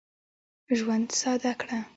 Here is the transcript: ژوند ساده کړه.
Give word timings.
ژوند 0.77 1.07
ساده 1.21 1.51
کړه. 1.59 1.79